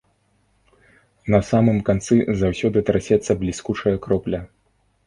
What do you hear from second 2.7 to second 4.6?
трасецца бліскучая кропля.